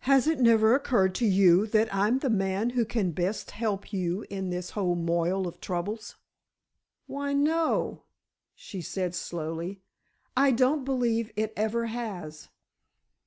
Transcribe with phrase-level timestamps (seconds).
[0.00, 4.26] Has it never occurred to you that I'm the man who can best help you
[4.28, 6.16] in this whole moil of troubles?"
[7.06, 8.02] "Why, no,"
[8.54, 9.80] she said, slowly,
[10.36, 12.50] "I don't believe it ever has."